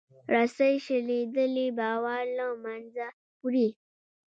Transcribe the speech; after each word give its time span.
رسۍ 0.33 0.73
شلېدلې 0.85 1.67
باور 1.77 2.23
له 2.37 2.47
منځه 2.63 3.07
وړي. 3.43 3.69